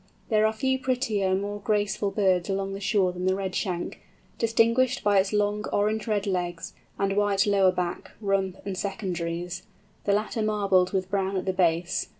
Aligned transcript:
There 0.29 0.47
are 0.47 0.51
few 0.51 0.79
prettier 0.79 1.27
and 1.27 1.41
more 1.43 1.59
graceful 1.59 2.09
birds 2.09 2.49
along 2.49 2.73
the 2.73 2.79
shore 2.79 3.11
than 3.13 3.25
the 3.27 3.35
Redshank, 3.35 3.99
distinguished 4.39 5.03
by 5.03 5.19
its 5.19 5.31
long 5.31 5.63
orange 5.71 6.07
red 6.07 6.25
legs, 6.25 6.73
and 6.97 7.15
white 7.15 7.45
lower 7.45 7.71
back, 7.71 8.09
rump, 8.19 8.57
and 8.65 8.75
secondaries—the 8.75 10.11
latter 10.11 10.41
marbled 10.41 10.91
with 10.91 11.11
brown 11.11 11.37
at 11.37 11.45
the 11.45 11.53
base. 11.53 12.07